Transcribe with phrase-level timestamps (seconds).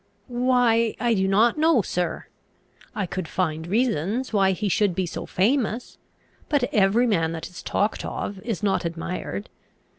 [0.45, 2.25] "Why, I do not know, sir.
[2.95, 5.99] I could find reasons why he should be so famous;
[6.49, 9.47] but every man that is talked of is not admired.